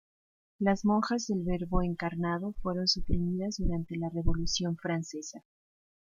Las 0.57 0.83
monjas 0.83 1.27
del 1.27 1.43
Verbo 1.43 1.83
Encarnado 1.83 2.53
fueron 2.63 2.87
suprimidas 2.87 3.57
durante 3.59 3.95
la 3.97 4.09
Revolución 4.09 4.75
francesa. 4.75 5.43